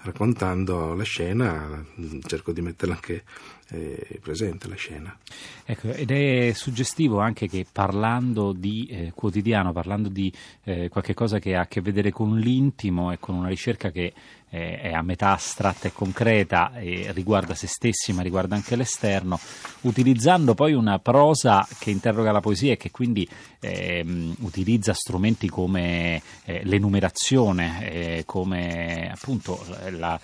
raccontando 0.05 0.94
la 0.94 1.03
scena 1.03 1.84
cerco 2.27 2.51
di 2.51 2.62
metterla 2.62 2.94
anche 2.94 3.24
eh, 3.70 4.20
presente 4.22 4.67
la 4.67 4.75
scena. 4.75 5.17
Ecco, 5.65 5.91
ed 5.91 6.12
è 6.12 6.51
suggestivo 6.53 7.20
anche 7.20 7.48
che 7.48 7.65
parlando 7.72 8.53
di 8.53 8.86
eh, 8.86 9.12
quotidiano, 9.15 9.74
parlando 9.74 10.10
di 10.10 10.32
eh, 10.63 10.89
qualche 10.89 11.13
cosa 11.13 11.39
che 11.39 11.55
ha 11.55 11.62
a 11.62 11.67
che 11.67 11.82
vedere 11.82 12.12
con 12.12 12.38
l'intimo 12.38 13.12
e 13.12 13.17
con 13.20 13.36
una 13.36 13.48
ricerca 13.48 13.89
che 13.89 14.13
eh, 14.55 14.79
è 14.79 14.93
a 14.93 15.01
metà 15.01 15.33
astratta 15.33 15.89
e 15.89 15.93
concreta 15.93 16.71
e 16.75 17.12
riguarda 17.12 17.53
se 17.53 17.67
stessi 17.67 18.13
ma 18.13 18.21
riguarda 18.21 18.55
anche 18.55 18.77
l'esterno, 18.77 19.38
utilizzando 19.81 20.53
poi 20.53 20.74
una 20.74 21.00
prosa 21.00 21.67
che 21.77 21.91
interroga 21.91 22.31
la 22.31 22.39
poesia 22.39 22.71
e 22.71 22.77
che 22.77 22.91
quindi 22.91 23.27
ehm, 23.59 24.35
utilizza 24.39 24.93
strumenti 24.93 25.50
come 25.50 26.21
eh, 26.45 26.62
l'enumerazione, 26.63 27.91
eh, 27.91 28.24
come 28.25 29.12
appunto 29.13 29.63
la, 29.89 30.19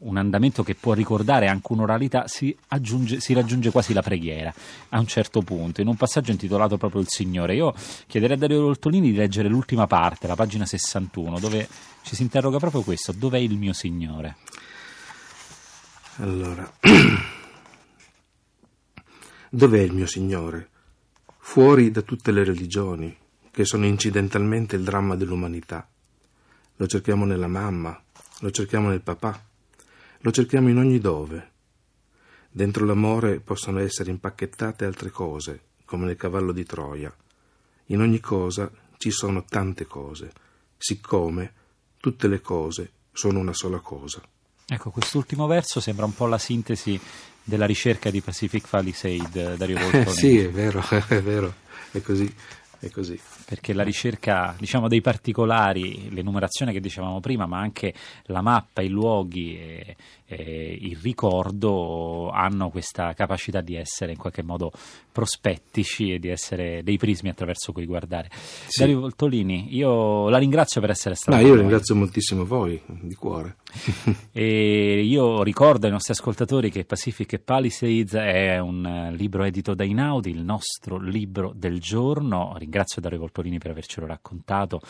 un 0.00 0.16
andamento 0.16 0.62
che 0.62 0.74
può 0.74 0.92
ricordare 0.92 1.46
anche 1.46 1.72
un'oralità 1.72 2.26
si, 2.26 2.56
aggiunge, 2.68 3.20
si, 3.20 3.32
raggiunge 3.32 3.70
quasi 3.70 3.92
la 3.92 4.02
preghiera 4.02 4.52
a 4.90 4.98
un 4.98 5.06
certo 5.06 5.42
punto, 5.42 5.80
in 5.80 5.86
un 5.86 5.96
passaggio 5.96 6.32
intitolato 6.32 6.76
proprio 6.76 7.00
Il 7.00 7.08
Signore. 7.08 7.54
Io 7.54 7.72
chiederei 8.06 8.36
a 8.36 8.38
Dario 8.38 8.60
Roltolini 8.60 9.10
di 9.12 9.16
leggere 9.16 9.48
l'ultima 9.48 9.86
parte, 9.86 10.26
la 10.26 10.34
pagina 10.34 10.66
61, 10.66 11.38
dove 11.38 11.68
ci 12.04 12.14
si 12.16 12.22
interroga 12.22 12.58
proprio 12.58 12.82
questo, 12.82 13.12
dov'è 13.12 13.38
il 13.38 13.56
mio 13.56 13.72
Signore? 13.72 14.36
Allora, 16.16 16.70
dov'è 19.48 19.80
il 19.80 19.92
mio 19.94 20.06
Signore? 20.06 20.68
Fuori 21.38 21.90
da 21.90 22.02
tutte 22.02 22.30
le 22.30 22.44
religioni, 22.44 23.16
che 23.50 23.64
sono 23.64 23.86
incidentalmente 23.86 24.76
il 24.76 24.82
dramma 24.82 25.16
dell'umanità. 25.16 25.88
Lo 26.76 26.86
cerchiamo 26.86 27.24
nella 27.24 27.48
mamma, 27.48 27.98
lo 28.40 28.50
cerchiamo 28.50 28.88
nel 28.90 29.00
papà, 29.00 29.42
lo 30.18 30.30
cerchiamo 30.30 30.68
in 30.68 30.76
ogni 30.76 30.98
dove. 30.98 31.52
Dentro 32.50 32.84
l'amore 32.84 33.40
possono 33.40 33.80
essere 33.80 34.10
impacchettate 34.10 34.84
altre 34.84 35.08
cose, 35.08 35.62
come 35.86 36.04
nel 36.04 36.16
cavallo 36.16 36.52
di 36.52 36.64
Troia. 36.64 37.14
In 37.86 38.02
ogni 38.02 38.20
cosa 38.20 38.70
ci 38.98 39.10
sono 39.10 39.44
tante 39.44 39.86
cose, 39.86 40.32
siccome 40.76 41.62
tutte 42.04 42.28
le 42.28 42.42
cose 42.42 42.90
sono 43.12 43.38
una 43.38 43.54
sola 43.54 43.78
cosa. 43.78 44.20
Ecco, 44.66 44.90
quest'ultimo 44.90 45.46
verso 45.46 45.80
sembra 45.80 46.04
un 46.04 46.14
po' 46.14 46.26
la 46.26 46.36
sintesi 46.36 47.00
della 47.42 47.64
ricerca 47.64 48.10
di 48.10 48.20
Pacific 48.20 48.68
Palisade, 48.68 49.56
Dario 49.56 49.78
Volpone. 49.78 50.10
sì, 50.12 50.36
è 50.36 50.50
vero, 50.50 50.84
è 51.08 51.22
vero, 51.22 51.54
è 51.92 52.02
così. 52.02 52.30
È 52.84 52.90
così. 52.90 53.18
Perché 53.46 53.72
la 53.72 53.82
ricerca 53.82 54.54
diciamo, 54.58 54.88
dei 54.88 55.00
particolari, 55.00 56.10
l'enumerazione 56.10 56.72
che 56.72 56.80
dicevamo 56.80 57.20
prima, 57.20 57.46
ma 57.46 57.58
anche 57.58 57.94
la 58.24 58.42
mappa, 58.42 58.82
i 58.82 58.88
luoghi 58.88 59.56
e, 59.58 59.96
e 60.26 60.78
il 60.80 60.98
ricordo 61.02 62.30
hanno 62.30 62.68
questa 62.68 63.14
capacità 63.14 63.62
di 63.62 63.74
essere 63.74 64.12
in 64.12 64.18
qualche 64.18 64.42
modo 64.42 64.70
prospettici 65.10 66.12
e 66.12 66.18
di 66.18 66.28
essere 66.28 66.82
dei 66.82 66.98
prismi 66.98 67.30
attraverso 67.30 67.72
cui 67.72 67.86
guardare. 67.86 68.28
Sì. 68.32 68.80
Dario 68.80 69.00
Voltolini, 69.00 69.74
io 69.74 70.28
la 70.28 70.38
ringrazio 70.38 70.80
per 70.80 70.90
essere 70.90 71.14
stato. 71.14 71.36
No, 71.36 71.46
io 71.46 71.54
ringrazio 71.54 71.94
moltissimo 71.94 72.44
voi, 72.44 72.80
di 72.86 73.14
cuore. 73.14 73.56
e 74.32 75.02
io 75.02 75.42
ricordo 75.42 75.86
ai 75.86 75.92
nostri 75.92 76.12
ascoltatori 76.12 76.70
che 76.70 76.84
Pacific 76.84 77.38
Palisades 77.38 78.14
è 78.14 78.58
un 78.58 79.12
libro 79.16 79.44
edito 79.44 79.74
da 79.74 79.84
Inaudi, 79.84 80.30
il 80.30 80.42
nostro 80.42 80.98
libro 80.98 81.52
del 81.54 81.80
giorno. 81.80 82.54
Ringrazio 82.56 82.73
Dario 83.00 83.18
Voltolini 83.18 83.58
per 83.58 83.70
avercelo 83.70 84.06
raccontato 84.06 84.80